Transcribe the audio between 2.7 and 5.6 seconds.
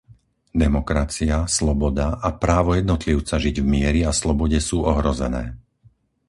jednotlivca žiť v mieri a slobode sú ohrozené.